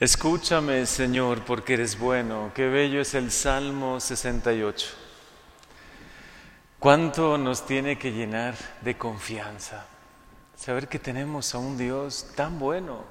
Escúchame, 0.00 0.86
Señor, 0.86 1.44
porque 1.44 1.74
eres 1.74 1.98
bueno. 1.98 2.52
Qué 2.54 2.68
bello 2.68 3.00
es 3.00 3.14
el 3.14 3.32
Salmo 3.32 3.98
68. 3.98 4.86
¿Cuánto 6.78 7.36
nos 7.36 7.66
tiene 7.66 7.98
que 7.98 8.12
llenar 8.12 8.54
de 8.82 8.96
confianza? 8.96 9.88
Saber 10.54 10.86
que 10.86 11.00
tenemos 11.00 11.52
a 11.52 11.58
un 11.58 11.76
Dios 11.76 12.30
tan 12.36 12.60
bueno, 12.60 13.02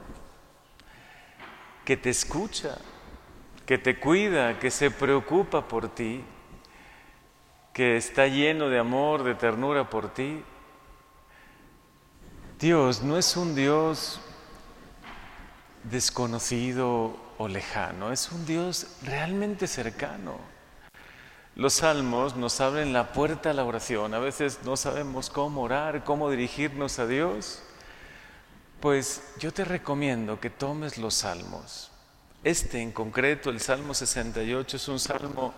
que 1.83 1.97
te 1.97 2.10
escucha, 2.10 2.78
que 3.65 3.78
te 3.78 3.99
cuida, 3.99 4.58
que 4.58 4.72
se 4.72 4.90
preocupa 4.90 5.67
por 5.67 5.90
ti, 5.94 6.24
que 7.74 7.97
está 7.97 8.28
lleno 8.28 8.69
de 8.69 8.79
amor, 8.79 9.26
de 9.26 9.35
ternura 9.35 9.90
por 9.90 10.13
ti. 10.13 10.42
Dios 12.58 13.04
no 13.04 13.17
es 13.17 13.35
un 13.35 13.56
Dios 13.56 14.22
desconocido 15.83 17.16
o 17.38 17.48
lejano, 17.48 18.12
es 18.12 18.31
un 18.31 18.45
Dios 18.45 18.88
realmente 19.04 19.68
cercano. 19.68 20.38
Los 21.55 21.73
salmos 21.73 22.35
nos 22.35 22.62
abren 22.62 22.94
la 22.94 23.13
puerta 23.13 23.49
a 23.49 23.54
la 23.54 23.66
oración. 23.66 24.13
A 24.13 24.20
veces 24.20 24.59
no 24.63 24.77
sabemos 24.77 25.32
cómo 25.32 25.63
orar, 25.63 26.04
cómo 26.04 26.30
dirigirnos 26.30 26.99
a 26.99 27.08
Dios. 27.08 27.63
Pues 28.80 29.23
yo 29.40 29.52
te 29.52 29.66
recomiendo 29.66 30.40
que 30.40 30.52
tomes 30.52 30.99
los 30.99 31.16
salmos. 31.16 31.90
Este 32.44 32.80
en 32.80 32.91
concreto, 32.91 33.49
el 33.49 33.59
Salmo 33.59 33.96
68, 33.96 34.77
es 34.77 34.88
un 34.88 34.99
salmo 34.99 35.52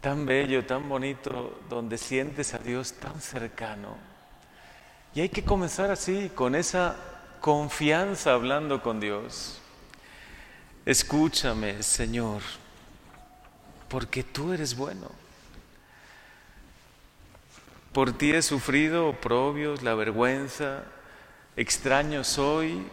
tan 0.00 0.26
bello, 0.26 0.66
tan 0.66 0.88
bonito, 0.88 1.60
donde 1.68 1.96
sientes 1.96 2.52
a 2.54 2.58
Dios 2.58 2.94
tan 2.94 3.20
cercano. 3.20 3.96
Y 5.14 5.20
hay 5.20 5.28
que 5.28 5.44
comenzar 5.44 5.92
así, 5.92 6.30
con 6.34 6.56
esa 6.56 6.96
confianza 7.40 8.32
hablando 8.32 8.82
con 8.82 9.00
Dios. 9.00 9.60
Escúchame, 10.84 11.82
Señor, 11.82 12.42
porque 13.88 14.22
tú 14.22 14.52
eres 14.52 14.76
bueno. 14.76 15.10
Por 17.92 18.12
ti 18.12 18.32
he 18.32 18.42
sufrido 18.42 19.08
oprobios, 19.08 19.82
la 19.82 19.94
vergüenza, 19.94 20.84
extraño 21.56 22.24
soy. 22.24 22.86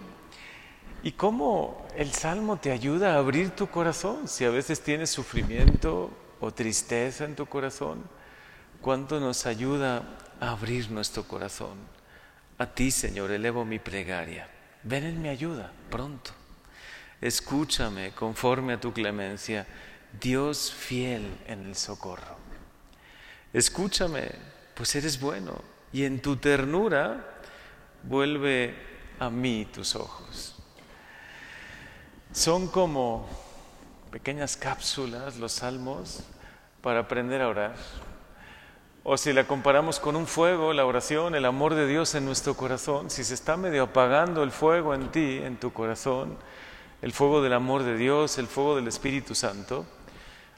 ¿Y 1.03 1.11
cómo 1.11 1.85
el 1.95 2.11
Salmo 2.11 2.57
te 2.57 2.71
ayuda 2.71 3.13
a 3.13 3.19
abrir 3.19 3.51
tu 3.51 3.67
corazón? 3.67 4.27
Si 4.27 4.43
a 4.43 4.49
veces 4.49 4.81
tienes 4.81 5.11
sufrimiento 5.11 6.11
o 6.39 6.51
tristeza 6.51 7.25
en 7.25 7.35
tu 7.35 7.45
corazón, 7.45 8.03
¿cuánto 8.81 9.19
nos 9.19 9.45
ayuda 9.45 10.03
a 10.39 10.49
abrir 10.49 10.89
nuestro 10.89 11.23
corazón? 11.23 11.77
A 12.57 12.65
ti, 12.65 12.91
Señor, 12.91 13.31
elevo 13.31 13.65
mi 13.65 13.79
plegaria. 13.79 14.47
Ven 14.83 15.03
en 15.03 15.21
mi 15.21 15.29
ayuda 15.29 15.71
pronto. 15.89 16.31
Escúchame 17.19 18.11
conforme 18.11 18.73
a 18.73 18.79
tu 18.79 18.93
clemencia, 18.93 19.65
Dios 20.19 20.71
fiel 20.71 21.37
en 21.47 21.65
el 21.65 21.75
socorro. 21.75 22.37
Escúchame, 23.51 24.31
pues 24.73 24.95
eres 24.95 25.19
bueno, 25.19 25.61
y 25.91 26.03
en 26.03 26.21
tu 26.21 26.37
ternura 26.37 27.39
vuelve 28.03 28.75
a 29.19 29.29
mí 29.29 29.67
tus 29.73 29.95
ojos. 29.95 30.55
Son 32.31 32.67
como 32.67 33.27
pequeñas 34.11 34.57
cápsulas 34.57 35.37
los 35.37 35.53
salmos 35.53 36.21
para 36.81 36.99
aprender 36.99 37.41
a 37.41 37.47
orar. 37.47 37.75
O 39.07 39.17
si 39.17 39.33
la 39.33 39.43
comparamos 39.43 39.99
con 39.99 40.15
un 40.15 40.25
fuego, 40.25 40.73
la 40.73 40.83
oración, 40.83 41.35
el 41.35 41.45
amor 41.45 41.75
de 41.75 41.85
Dios 41.85 42.15
en 42.15 42.25
nuestro 42.25 42.57
corazón, 42.57 43.11
si 43.11 43.23
se 43.23 43.35
está 43.35 43.55
medio 43.55 43.83
apagando 43.83 44.41
el 44.41 44.49
fuego 44.49 44.95
en 44.95 45.11
ti, 45.11 45.41
en 45.43 45.57
tu 45.57 45.71
corazón, 45.71 46.35
el 47.03 47.13
fuego 47.13 47.43
del 47.43 47.53
amor 47.53 47.83
de 47.83 47.97
Dios, 47.97 48.39
el 48.39 48.47
fuego 48.47 48.75
del 48.75 48.87
Espíritu 48.87 49.35
Santo, 49.35 49.85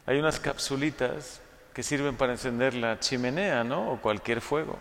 hay 0.06 0.18
unas 0.18 0.40
capsulitas 0.40 1.42
que 1.74 1.84
sirven 1.84 2.16
para 2.16 2.32
encender 2.32 2.74
la 2.74 3.02
chimenea, 3.02 3.66
¿no? 3.66 3.92
O 3.92 3.98
cualquier 3.98 4.40
fuego. 4.40 4.80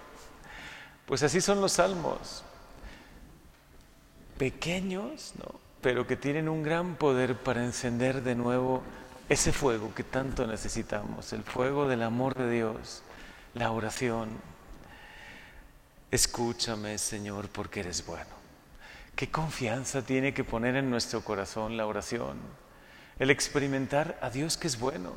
Pues 1.04 1.24
así 1.24 1.40
son 1.40 1.60
los 1.60 1.72
salmos. 1.72 2.44
Pequeños, 4.38 5.32
¿no? 5.42 5.58
Pero 5.80 6.06
que 6.06 6.14
tienen 6.14 6.48
un 6.48 6.62
gran 6.62 6.94
poder 6.94 7.34
para 7.34 7.64
encender 7.64 8.22
de 8.22 8.36
nuevo 8.36 8.84
ese 9.28 9.50
fuego 9.50 9.92
que 9.92 10.04
tanto 10.04 10.46
necesitamos, 10.46 11.32
el 11.32 11.42
fuego 11.42 11.88
del 11.88 12.04
amor 12.04 12.36
de 12.36 12.48
Dios 12.48 13.02
la 13.56 13.70
oración. 13.70 14.28
Escúchame, 16.10 16.98
Señor, 16.98 17.48
porque 17.48 17.80
eres 17.80 18.04
bueno. 18.06 18.36
¿Qué 19.14 19.30
confianza 19.30 20.02
tiene 20.02 20.34
que 20.34 20.44
poner 20.44 20.76
en 20.76 20.90
nuestro 20.90 21.22
corazón 21.22 21.78
la 21.78 21.86
oración? 21.86 22.36
El 23.18 23.30
experimentar 23.30 24.18
a 24.20 24.28
Dios 24.28 24.58
que 24.58 24.66
es 24.66 24.78
bueno, 24.78 25.12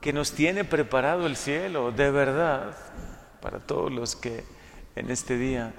que 0.00 0.12
nos 0.12 0.32
tiene 0.32 0.64
preparado 0.64 1.26
el 1.26 1.36
cielo, 1.36 1.92
de 1.92 2.10
verdad, 2.10 2.76
para 3.40 3.60
todos 3.60 3.92
los 3.92 4.16
que 4.16 4.44
en 4.96 5.12
este 5.12 5.38
día 5.38 5.72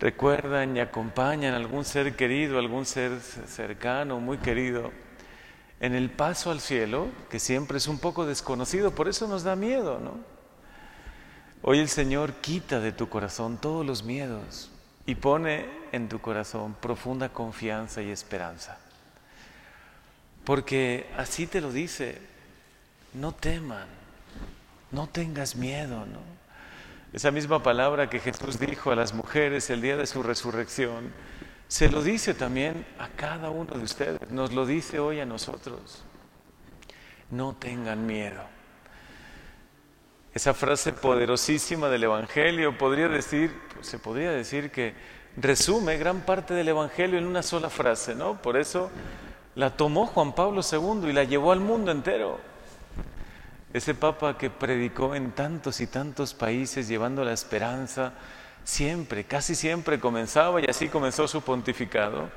recuerdan 0.00 0.78
y 0.78 0.80
acompañan 0.80 1.52
a 1.52 1.58
algún 1.58 1.84
ser 1.84 2.16
querido, 2.16 2.58
algún 2.58 2.86
ser 2.86 3.20
cercano, 3.20 4.18
muy 4.18 4.38
querido 4.38 5.03
en 5.80 5.94
el 5.94 6.10
paso 6.10 6.50
al 6.50 6.60
cielo, 6.60 7.08
que 7.30 7.38
siempre 7.38 7.78
es 7.78 7.88
un 7.88 7.98
poco 7.98 8.26
desconocido, 8.26 8.94
por 8.94 9.08
eso 9.08 9.26
nos 9.26 9.42
da 9.42 9.56
miedo, 9.56 9.98
¿no? 10.00 10.12
Hoy 11.62 11.78
el 11.78 11.88
Señor 11.88 12.34
quita 12.34 12.80
de 12.80 12.92
tu 12.92 13.08
corazón 13.08 13.56
todos 13.56 13.86
los 13.86 14.04
miedos 14.04 14.70
y 15.06 15.14
pone 15.14 15.66
en 15.92 16.08
tu 16.08 16.20
corazón 16.20 16.74
profunda 16.74 17.30
confianza 17.30 18.02
y 18.02 18.10
esperanza. 18.10 18.78
Porque 20.44 21.10
así 21.16 21.46
te 21.46 21.60
lo 21.60 21.72
dice, 21.72 22.20
no 23.14 23.32
teman, 23.32 23.88
no 24.90 25.08
tengas 25.08 25.56
miedo, 25.56 26.04
¿no? 26.06 26.20
Esa 27.14 27.30
misma 27.30 27.62
palabra 27.62 28.10
que 28.10 28.20
Jesús 28.20 28.58
dijo 28.58 28.90
a 28.90 28.96
las 28.96 29.14
mujeres 29.14 29.70
el 29.70 29.80
día 29.80 29.96
de 29.96 30.06
su 30.06 30.22
resurrección, 30.22 31.12
se 31.74 31.88
lo 31.88 32.04
dice 32.04 32.34
también 32.34 32.86
a 33.00 33.08
cada 33.08 33.50
uno 33.50 33.74
de 33.74 33.82
ustedes, 33.82 34.30
nos 34.30 34.52
lo 34.52 34.64
dice 34.64 35.00
hoy 35.00 35.18
a 35.18 35.26
nosotros. 35.26 36.04
No 37.32 37.56
tengan 37.56 38.06
miedo. 38.06 38.42
Esa 40.32 40.54
frase 40.54 40.92
poderosísima 40.92 41.88
del 41.88 42.04
Evangelio 42.04 42.78
podría 42.78 43.08
decir, 43.08 43.52
se 43.80 43.98
podría 43.98 44.30
decir 44.30 44.70
que 44.70 44.94
resume 45.36 45.96
gran 45.96 46.20
parte 46.20 46.54
del 46.54 46.68
Evangelio 46.68 47.18
en 47.18 47.26
una 47.26 47.42
sola 47.42 47.68
frase, 47.70 48.14
¿no? 48.14 48.40
Por 48.40 48.56
eso 48.56 48.88
la 49.56 49.70
tomó 49.76 50.06
Juan 50.06 50.32
Pablo 50.32 50.60
II 50.62 51.10
y 51.10 51.12
la 51.12 51.24
llevó 51.24 51.50
al 51.50 51.58
mundo 51.58 51.90
entero. 51.90 52.38
Ese 53.72 53.96
papa 53.96 54.38
que 54.38 54.48
predicó 54.48 55.16
en 55.16 55.32
tantos 55.32 55.80
y 55.80 55.88
tantos 55.88 56.34
países 56.34 56.86
llevando 56.86 57.24
la 57.24 57.32
esperanza, 57.32 58.12
siempre, 58.64 59.24
casi 59.24 59.54
siempre 59.54 60.00
comenzaba 60.00 60.60
y 60.60 60.64
así 60.64 60.88
comenzó 60.88 61.28
su 61.28 61.42
pontificado. 61.42 62.30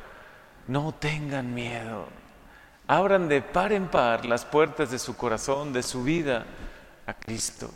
No 0.67 0.93
tengan 0.93 1.53
miedo. 1.53 2.05
Abran 2.87 3.27
de 3.27 3.41
par 3.41 3.71
en 3.73 3.87
par 3.87 4.25
las 4.25 4.45
puertas 4.45 4.91
de 4.91 4.99
su 4.99 5.17
corazón, 5.17 5.73
de 5.73 5.83
su 5.83 6.03
vida 6.03 6.45
a 7.05 7.13
Cristo. 7.13 7.71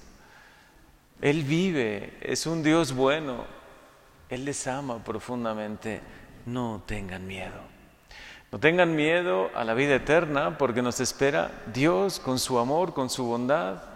Él 1.22 1.44
vive, 1.44 2.18
es 2.22 2.46
un 2.46 2.64
Dios 2.64 2.94
bueno. 2.94 3.46
Él 4.30 4.46
les 4.46 4.68
ama 4.68 5.04
profundamente. 5.04 6.02
No 6.46 6.84
tengan 6.86 7.28
miedo. 7.28 7.72
No 8.52 8.60
tengan 8.60 8.96
miedo 8.96 9.50
a 9.56 9.64
la 9.64 9.74
vida 9.74 9.96
eterna 9.96 10.58
porque 10.58 10.82
nos 10.82 11.00
espera 11.00 11.52
Dios 11.74 12.20
con 12.20 12.40
su 12.40 12.60
amor, 12.60 12.94
con 12.94 13.10
su 13.10 13.26
bondad 13.26 13.91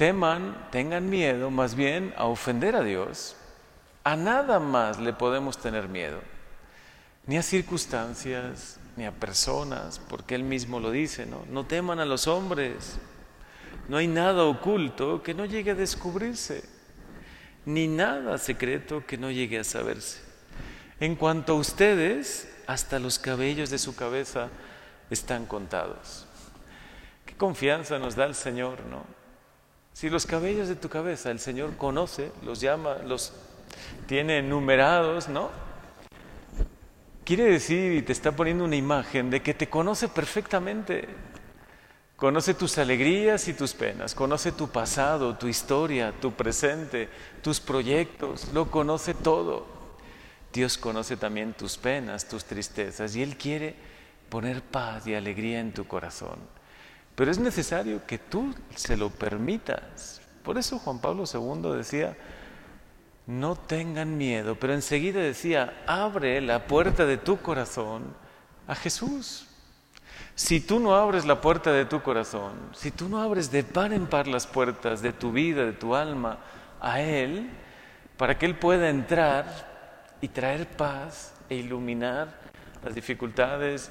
teman, 0.00 0.56
tengan 0.70 1.10
miedo 1.10 1.50
más 1.50 1.74
bien 1.74 2.14
a 2.16 2.24
ofender 2.24 2.74
a 2.74 2.82
Dios. 2.82 3.36
A 4.02 4.16
nada 4.16 4.58
más 4.58 4.98
le 4.98 5.12
podemos 5.12 5.58
tener 5.58 5.88
miedo, 5.88 6.22
ni 7.26 7.36
a 7.36 7.42
circunstancias, 7.42 8.80
ni 8.96 9.04
a 9.04 9.12
personas, 9.12 10.00
porque 10.08 10.34
Él 10.34 10.42
mismo 10.42 10.80
lo 10.80 10.90
dice, 10.90 11.26
¿no? 11.26 11.44
No 11.50 11.66
teman 11.66 12.00
a 12.00 12.06
los 12.06 12.28
hombres. 12.28 12.96
No 13.90 13.98
hay 13.98 14.06
nada 14.06 14.44
oculto 14.44 15.22
que 15.22 15.34
no 15.34 15.44
llegue 15.44 15.72
a 15.72 15.74
descubrirse, 15.74 16.64
ni 17.66 17.86
nada 17.86 18.38
secreto 18.38 19.04
que 19.06 19.18
no 19.18 19.30
llegue 19.30 19.58
a 19.58 19.64
saberse. 19.64 20.22
En 20.98 21.14
cuanto 21.14 21.52
a 21.52 21.56
ustedes, 21.56 22.50
hasta 22.66 22.98
los 23.00 23.18
cabellos 23.18 23.68
de 23.68 23.76
su 23.76 23.94
cabeza 23.94 24.48
están 25.10 25.44
contados. 25.44 26.24
Qué 27.26 27.36
confianza 27.36 27.98
nos 27.98 28.16
da 28.16 28.24
el 28.24 28.34
Señor, 28.34 28.80
¿no? 28.86 29.19
Si 29.92 30.08
los 30.08 30.26
cabellos 30.26 30.68
de 30.68 30.76
tu 30.76 30.88
cabeza 30.88 31.30
el 31.30 31.40
Señor 31.40 31.76
conoce, 31.76 32.32
los 32.42 32.60
llama, 32.60 32.98
los 33.04 33.32
tiene 34.06 34.38
enumerados, 34.38 35.28
¿no? 35.28 35.50
Quiere 37.24 37.44
decir 37.44 37.92
y 37.92 38.02
te 38.02 38.12
está 38.12 38.32
poniendo 38.32 38.64
una 38.64 38.76
imagen 38.76 39.30
de 39.30 39.42
que 39.42 39.54
te 39.54 39.68
conoce 39.68 40.08
perfectamente. 40.08 41.08
Conoce 42.16 42.54
tus 42.54 42.76
alegrías 42.76 43.48
y 43.48 43.54
tus 43.54 43.72
penas, 43.72 44.14
conoce 44.14 44.52
tu 44.52 44.68
pasado, 44.68 45.38
tu 45.38 45.46
historia, 45.46 46.12
tu 46.20 46.32
presente, 46.32 47.08
tus 47.40 47.60
proyectos, 47.60 48.48
lo 48.52 48.70
conoce 48.70 49.14
todo. 49.14 49.66
Dios 50.52 50.76
conoce 50.76 51.16
también 51.16 51.54
tus 51.54 51.78
penas, 51.78 52.28
tus 52.28 52.44
tristezas, 52.44 53.16
y 53.16 53.22
Él 53.22 53.36
quiere 53.36 53.74
poner 54.28 54.60
paz 54.60 55.06
y 55.06 55.14
alegría 55.14 55.60
en 55.60 55.72
tu 55.72 55.86
corazón. 55.86 56.38
Pero 57.20 57.32
es 57.32 57.38
necesario 57.38 58.06
que 58.06 58.16
tú 58.16 58.54
se 58.74 58.96
lo 58.96 59.10
permitas. 59.10 60.22
Por 60.42 60.56
eso 60.56 60.78
Juan 60.78 61.00
Pablo 61.00 61.24
II 61.30 61.76
decía, 61.76 62.16
no 63.26 63.56
tengan 63.56 64.16
miedo, 64.16 64.54
pero 64.58 64.72
enseguida 64.72 65.20
decía, 65.20 65.82
abre 65.86 66.40
la 66.40 66.66
puerta 66.66 67.04
de 67.04 67.18
tu 67.18 67.36
corazón 67.36 68.04
a 68.66 68.74
Jesús. 68.74 69.46
Si 70.34 70.62
tú 70.62 70.80
no 70.80 70.94
abres 70.94 71.26
la 71.26 71.42
puerta 71.42 71.70
de 71.72 71.84
tu 71.84 72.00
corazón, 72.00 72.54
si 72.72 72.90
tú 72.90 73.06
no 73.10 73.20
abres 73.20 73.52
de 73.52 73.64
par 73.64 73.92
en 73.92 74.06
par 74.06 74.26
las 74.26 74.46
puertas 74.46 75.02
de 75.02 75.12
tu 75.12 75.30
vida, 75.30 75.66
de 75.66 75.74
tu 75.74 75.94
alma, 75.94 76.38
a 76.80 77.02
Él, 77.02 77.50
para 78.16 78.38
que 78.38 78.46
Él 78.46 78.54
pueda 78.54 78.88
entrar 78.88 80.16
y 80.22 80.28
traer 80.28 80.66
paz 80.66 81.34
e 81.50 81.56
iluminar 81.56 82.40
las 82.82 82.94
dificultades 82.94 83.90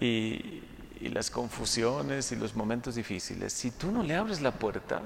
y, 0.00 0.62
y 1.00 1.08
las 1.08 1.30
confusiones 1.30 2.32
y 2.32 2.36
los 2.36 2.54
momentos 2.54 2.94
difíciles, 2.94 3.52
si 3.52 3.70
tú 3.70 3.90
no 3.92 4.02
le 4.02 4.16
abres 4.16 4.40
la 4.40 4.52
puerta, 4.52 5.02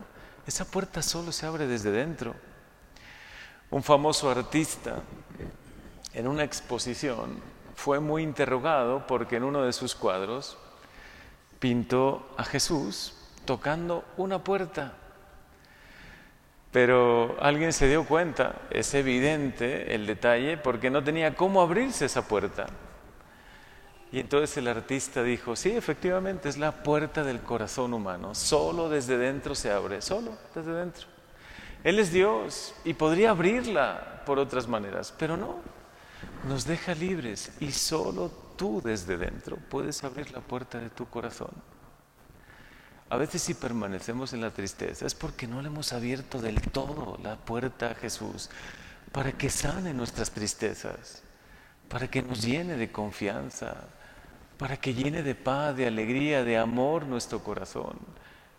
esa 0.46 0.64
puerta 0.64 1.02
solo 1.02 1.32
se 1.32 1.46
abre 1.46 1.66
desde 1.66 1.90
dentro. 1.90 2.34
Un 3.70 3.82
famoso 3.82 4.30
artista 4.30 5.02
en 6.14 6.26
una 6.28 6.44
exposición 6.44 7.40
fue 7.74 8.00
muy 8.00 8.22
interrogado 8.22 9.06
porque 9.06 9.36
en 9.36 9.44
uno 9.44 9.62
de 9.62 9.72
sus 9.72 9.94
cuadros 9.94 10.58
pintó 11.58 12.28
a 12.36 12.44
Jesús 12.44 13.14
tocando 13.44 14.04
una 14.16 14.42
puerta. 14.42 14.94
Pero 16.72 17.36
alguien 17.40 17.72
se 17.72 17.86
dio 17.86 18.04
cuenta, 18.04 18.54
es 18.70 18.94
evidente 18.94 19.94
el 19.94 20.06
detalle, 20.06 20.56
porque 20.56 20.90
no 20.90 21.04
tenía 21.04 21.34
cómo 21.34 21.60
abrirse 21.60 22.06
esa 22.06 22.26
puerta. 22.26 22.66
Y 24.12 24.20
entonces 24.20 24.58
el 24.58 24.68
artista 24.68 25.22
dijo, 25.22 25.56
sí, 25.56 25.70
efectivamente 25.70 26.50
es 26.50 26.58
la 26.58 26.82
puerta 26.82 27.24
del 27.24 27.40
corazón 27.40 27.94
humano, 27.94 28.34
solo 28.34 28.90
desde 28.90 29.16
dentro 29.16 29.54
se 29.54 29.70
abre, 29.70 30.02
solo 30.02 30.36
desde 30.54 30.74
dentro. 30.74 31.06
Él 31.82 31.98
es 31.98 32.12
Dios 32.12 32.74
y 32.84 32.92
podría 32.92 33.30
abrirla 33.30 34.22
por 34.26 34.38
otras 34.38 34.68
maneras, 34.68 35.14
pero 35.18 35.38
no, 35.38 35.56
nos 36.46 36.66
deja 36.66 36.94
libres 36.94 37.52
y 37.58 37.72
solo 37.72 38.30
tú 38.56 38.82
desde 38.84 39.16
dentro 39.16 39.56
puedes 39.56 40.04
abrir 40.04 40.30
la 40.30 40.40
puerta 40.40 40.78
de 40.78 40.90
tu 40.90 41.06
corazón. 41.06 41.50
A 43.08 43.16
veces 43.16 43.42
si 43.42 43.54
permanecemos 43.54 44.34
en 44.34 44.42
la 44.42 44.50
tristeza 44.50 45.06
es 45.06 45.14
porque 45.14 45.46
no 45.46 45.62
le 45.62 45.68
hemos 45.68 45.92
abierto 45.94 46.38
del 46.38 46.60
todo 46.60 47.18
la 47.22 47.36
puerta 47.36 47.90
a 47.90 47.94
Jesús 47.94 48.50
para 49.10 49.32
que 49.32 49.50
sane 49.50 49.92
nuestras 49.94 50.30
tristezas, 50.30 51.22
para 51.88 52.08
que 52.08 52.22
nos 52.22 52.42
llene 52.42 52.76
de 52.76 52.92
confianza, 52.92 53.88
para 54.58 54.76
que 54.76 54.94
llene 54.94 55.22
de 55.22 55.34
paz, 55.34 55.76
de 55.76 55.86
alegría, 55.86 56.44
de 56.44 56.56
amor 56.56 57.06
nuestro 57.06 57.42
corazón, 57.42 57.98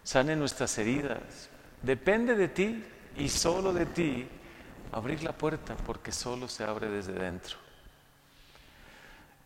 sane 0.03 0.35
nuestras 0.35 0.77
heridas. 0.77 1.49
Depende 1.81 2.35
de 2.35 2.47
ti 2.47 2.83
y 3.17 3.29
solo 3.29 3.73
de 3.73 3.85
ti 3.85 4.27
abrir 4.91 5.23
la 5.23 5.33
puerta 5.33 5.75
porque 5.85 6.11
solo 6.11 6.47
se 6.47 6.63
abre 6.63 6.89
desde 6.89 7.13
dentro. 7.13 7.57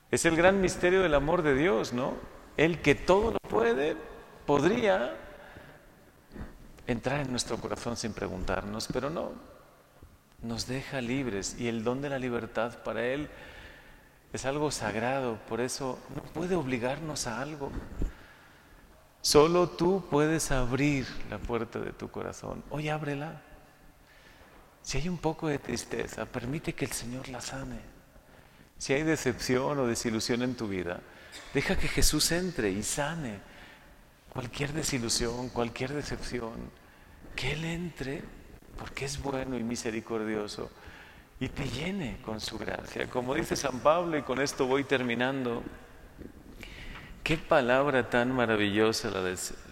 Es 0.09 0.25
el 0.25 0.35
gran 0.35 0.61
misterio 0.61 1.01
del 1.01 1.13
amor 1.13 1.41
de 1.41 1.53
Dios, 1.53 1.93
¿no? 1.93 2.13
El 2.55 2.81
que 2.81 2.95
todo 2.95 3.31
lo 3.31 3.39
puede, 3.39 3.97
podría 4.45 5.15
entrar 6.87 7.19
en 7.19 7.31
nuestro 7.31 7.57
corazón 7.57 7.97
sin 7.97 8.13
preguntarnos, 8.13 8.87
pero 8.91 9.09
no, 9.09 9.31
nos 10.41 10.67
deja 10.67 11.01
libres 11.01 11.57
y 11.59 11.67
el 11.67 11.83
don 11.83 12.01
de 12.01 12.09
la 12.09 12.19
libertad 12.19 12.79
para 12.83 13.05
Él 13.05 13.29
es 14.33 14.45
algo 14.45 14.71
sagrado, 14.71 15.39
por 15.47 15.61
eso 15.61 15.99
no 16.15 16.21
puede 16.21 16.55
obligarnos 16.55 17.27
a 17.27 17.41
algo. 17.41 17.71
Solo 19.21 19.69
tú 19.69 20.05
puedes 20.09 20.51
abrir 20.51 21.07
la 21.29 21.37
puerta 21.37 21.79
de 21.79 21.91
tu 21.91 22.09
corazón. 22.09 22.63
Hoy 22.69 22.89
ábrela. 22.89 23.41
Si 24.81 24.97
hay 24.97 25.09
un 25.09 25.17
poco 25.17 25.47
de 25.47 25.59
tristeza, 25.59 26.25
permite 26.25 26.73
que 26.73 26.85
el 26.85 26.91
Señor 26.91 27.27
la 27.29 27.41
sane. 27.41 27.79
Si 28.77 28.93
hay 28.93 29.03
decepción 29.03 29.79
o 29.79 29.87
desilusión 29.87 30.43
en 30.43 30.55
tu 30.55 30.67
vida, 30.67 31.01
deja 31.53 31.77
que 31.77 31.87
Jesús 31.87 32.31
entre 32.31 32.69
y 32.69 32.83
sane 32.83 33.39
cualquier 34.29 34.71
desilusión, 34.71 35.49
cualquier 35.49 35.93
decepción. 35.93 36.53
Que 37.35 37.53
Él 37.53 37.65
entre 37.65 38.23
porque 38.77 39.05
es 39.05 39.21
bueno 39.21 39.57
y 39.57 39.63
misericordioso 39.63 40.69
y 41.39 41.49
te 41.49 41.67
llene 41.67 42.19
con 42.23 42.39
su 42.39 42.57
gracia. 42.57 43.09
Como 43.09 43.35
dice 43.35 43.55
San 43.55 43.79
Pablo, 43.79 44.17
y 44.17 44.23
con 44.23 44.41
esto 44.41 44.65
voy 44.65 44.83
terminando, 44.83 45.63
qué 47.23 47.37
palabra 47.37 48.09
tan 48.09 48.31
maravillosa 48.31 49.11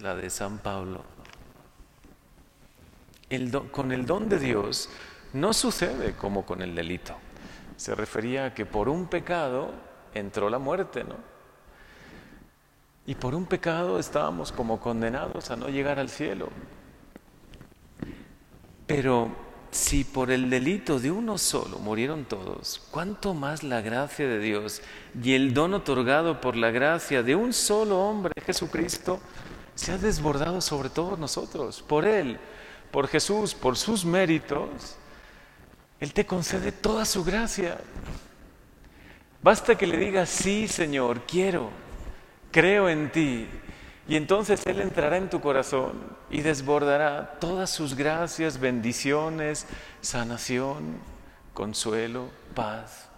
la 0.01 0.15
de, 0.15 0.29
San 0.29 0.59
Pablo. 0.59 1.03
con 3.71 3.91
el 3.91 4.05
don 4.05 4.29
de 4.29 4.39
Dios 4.39 4.89
no 5.33 5.53
sucede 5.53 6.13
como 6.13 6.45
con 6.45 6.61
el 6.61 6.75
delito. 6.75 7.15
Se 7.77 7.95
refería 7.95 8.45
a 8.45 8.53
que 8.53 8.65
por 8.65 8.87
un 8.87 9.07
pecado 9.07 9.73
entró 10.13 10.49
la 10.49 10.59
muerte, 10.59 11.03
¿no? 11.03 11.15
Y 13.07 13.15
por 13.15 13.35
un 13.35 13.45
pecado 13.45 13.99
estábamos 13.99 14.51
como 14.51 14.79
condenados 14.79 15.51
a 15.51 15.55
no 15.55 15.67
llegar 15.67 15.99
al 15.99 16.09
cielo. 16.09 16.49
Pero 18.87 19.44
si 19.75 20.05
por 20.05 20.31
el 20.31 20.49
delito 20.49 21.01
de 21.01 21.11
uno 21.11 21.37
solo 21.37 21.79
murieron 21.79 22.23
todos, 22.23 22.81
¿cuánto 22.91 23.33
más 23.33 23.61
la 23.61 23.81
gracia 23.81 24.25
de 24.25 24.39
Dios 24.39 24.81
y 25.21 25.33
el 25.33 25.53
don 25.53 25.73
otorgado 25.73 26.39
por 26.39 26.55
la 26.55 26.71
gracia 26.71 27.23
de 27.23 27.35
un 27.35 27.51
solo 27.51 27.99
hombre, 27.99 28.31
Jesucristo, 28.45 29.19
se 29.75 29.91
ha 29.91 29.97
desbordado 29.97 30.61
sobre 30.61 30.89
todos 30.89 31.19
nosotros? 31.19 31.83
Por 31.85 32.05
Él, 32.05 32.39
por 32.89 33.09
Jesús, 33.09 33.53
por 33.53 33.75
sus 33.75 34.05
méritos, 34.05 34.95
Él 35.99 36.13
te 36.13 36.25
concede 36.25 36.71
toda 36.71 37.03
su 37.03 37.25
gracia. 37.25 37.77
Basta 39.43 39.77
que 39.77 39.87
le 39.87 39.97
digas, 39.97 40.29
sí, 40.29 40.69
Señor, 40.69 41.23
quiero, 41.27 41.69
creo 42.49 42.87
en 42.87 43.11
ti, 43.11 43.45
y 44.07 44.15
entonces 44.15 44.65
Él 44.65 44.81
entrará 44.81 45.17
en 45.17 45.29
tu 45.29 45.41
corazón 45.41 45.93
y 46.29 46.41
desbordará 46.41 47.37
todas 47.39 47.71
sus 47.71 47.95
gracias, 47.95 48.59
bendiciones, 48.59 49.65
sanación, 50.01 50.99
consuelo, 51.53 52.29
paz. 52.53 53.09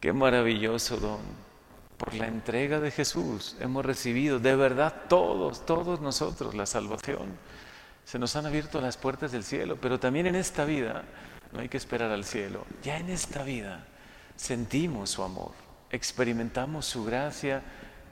Qué 0.00 0.12
maravilloso 0.12 0.96
don. 0.96 1.50
Por 1.96 2.14
la 2.14 2.26
entrega 2.26 2.80
de 2.80 2.90
Jesús 2.90 3.56
hemos 3.60 3.84
recibido 3.84 4.38
de 4.38 4.56
verdad 4.56 5.02
todos, 5.08 5.66
todos 5.66 6.00
nosotros 6.00 6.54
la 6.54 6.64
salvación. 6.64 7.38
Se 8.04 8.18
nos 8.18 8.34
han 8.36 8.46
abierto 8.46 8.80
las 8.80 8.96
puertas 8.96 9.30
del 9.30 9.44
cielo, 9.44 9.76
pero 9.80 10.00
también 10.00 10.26
en 10.26 10.34
esta 10.34 10.64
vida 10.64 11.04
no 11.52 11.60
hay 11.60 11.68
que 11.68 11.76
esperar 11.76 12.10
al 12.10 12.24
cielo. 12.24 12.64
Ya 12.82 12.96
en 12.96 13.10
esta 13.10 13.42
vida 13.42 13.86
sentimos 14.34 15.10
su 15.10 15.22
amor, 15.22 15.52
experimentamos 15.90 16.86
su 16.86 17.04
gracia 17.04 17.62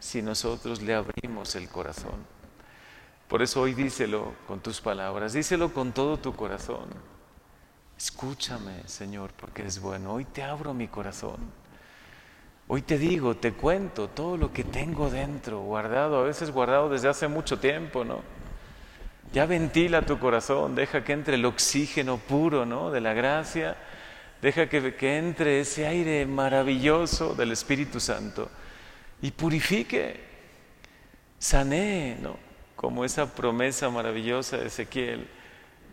si 0.01 0.23
nosotros 0.23 0.83
le 0.83 0.95
abrimos 0.95 1.55
el 1.55 1.69
corazón. 1.69 2.27
Por 3.29 3.43
eso 3.43 3.61
hoy 3.61 3.75
díselo 3.75 4.33
con 4.47 4.61
tus 4.61 4.81
palabras, 4.81 5.33
díselo 5.33 5.73
con 5.73 5.93
todo 5.93 6.17
tu 6.17 6.35
corazón. 6.35 6.89
Escúchame, 7.97 8.87
Señor, 8.87 9.33
porque 9.37 9.67
es 9.67 9.81
bueno. 9.81 10.15
Hoy 10.15 10.25
te 10.25 10.43
abro 10.43 10.73
mi 10.73 10.89
corazón. 10.89 11.37
Hoy 12.69 12.83
te 12.83 12.97
digo, 12.97 13.37
te 13.37 13.53
cuento 13.53 14.09
todo 14.09 14.37
lo 14.37 14.53
que 14.53 14.63
tengo 14.63 15.11
dentro, 15.11 15.61
guardado, 15.61 16.19
a 16.19 16.23
veces 16.23 16.51
guardado 16.51 16.89
desde 16.89 17.09
hace 17.09 17.27
mucho 17.27 17.59
tiempo, 17.59 18.05
¿no? 18.05 18.21
Ya 19.33 19.47
ventila 19.47 20.03
tu 20.03 20.19
corazón, 20.19 20.75
deja 20.75 21.03
que 21.05 21.13
entre 21.13 21.35
el 21.35 21.45
oxígeno 21.45 22.19
puro, 22.19 22.65
¿no? 22.65 22.91
De 22.91 23.01
la 23.01 23.15
gracia, 23.15 23.77
deja 24.41 24.69
que, 24.69 24.95
que 24.95 25.19
entre 25.19 25.61
ese 25.61 25.87
aire 25.87 26.25
maravilloso 26.25 27.35
del 27.35 27.53
Espíritu 27.53 28.01
Santo 28.01 28.49
y 29.23 29.31
purifique, 29.31 30.21
sanee, 31.39 32.17
¿no? 32.21 32.37
Como 32.77 33.05
esa 33.05 33.35
promesa 33.35 33.91
maravillosa 33.91 34.59
de 34.59 34.67
Ezequiel, 34.67 35.29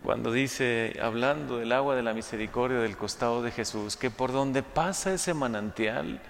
cuando 0.03 0.32
dice, 0.32 0.98
hablando 1.01 1.58
del 1.58 1.72
agua 1.72 1.96
de 1.96 2.03
la 2.03 2.13
misericordia 2.13 2.77
del 2.77 2.96
costado 2.96 3.41
de 3.41 3.51
Jesús, 3.51 3.98
que 3.98 4.12
por 4.12 4.32
donde 4.32 4.62
pasa 4.62 5.13
ese 5.13 5.34
manantial, 5.34 6.22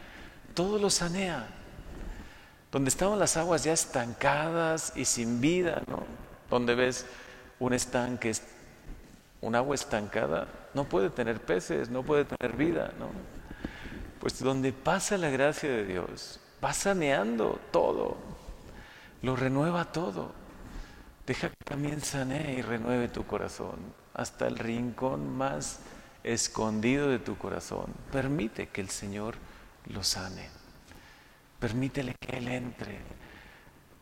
todo 0.54 0.80
lo 0.80 0.90
sanea. 0.90 1.48
Donde 2.72 2.90
estaban 2.90 3.20
las 3.20 3.38
aguas 3.38 3.64
ya 3.64 3.74
estancadas 3.74 4.94
y 4.96 5.06
sin 5.06 5.42
vida, 5.42 5.82
¿no? 5.88 6.04
Donde 6.50 6.76
ves 6.76 7.06
un 7.60 7.74
estanque, 7.74 8.34
un 9.42 9.56
agua 9.56 9.76
estancada, 9.76 10.48
no 10.74 10.86
puede 10.86 11.10
tener 11.10 11.42
peces, 11.42 11.90
no 11.90 12.04
puede 12.04 12.26
tener 12.26 12.56
vida, 12.56 12.92
¿no? 12.98 13.10
Pues 14.20 14.40
donde 14.40 14.72
pasa 14.74 15.18
la 15.18 15.30
gracia 15.30 15.70
de 15.70 15.86
Dios, 15.86 16.40
va 16.64 16.74
saneando 16.74 17.60
todo, 17.72 18.18
lo 19.22 19.36
renueva 19.36 19.92
todo. 19.92 20.32
Deja 21.26 21.50
que 21.50 21.66
también 21.66 22.02
sanee 22.02 22.60
y 22.60 22.62
renueve 22.62 23.08
tu 23.08 23.26
corazón 23.26 23.78
hasta 24.14 24.48
el 24.48 24.58
rincón 24.58 25.36
más 25.36 25.80
escondido 26.24 27.10
de 27.10 27.20
tu 27.20 27.38
corazón. 27.38 27.86
Permite 28.12 28.70
que 28.70 28.82
el 28.82 28.90
Señor 28.90 29.36
lo 29.88 30.04
sane. 30.04 30.50
Permítele 31.60 32.16
que 32.20 32.38
Él 32.38 32.48
entre, 32.48 33.00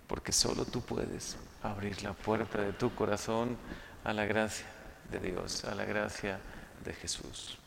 porque 0.08 0.32
solo 0.32 0.66
tú 0.66 0.82
puedes 0.82 1.38
abrir 1.62 2.04
la 2.04 2.14
puerta 2.14 2.62
de 2.62 2.74
tu 2.74 2.94
corazón 2.94 3.58
a 4.04 4.14
la 4.14 4.26
gracia 4.26 4.66
de 5.10 5.20
Dios, 5.20 5.64
a 5.66 5.76
la 5.76 5.86
gracia 5.86 6.40
de 6.84 6.94
Jesús. 6.94 7.58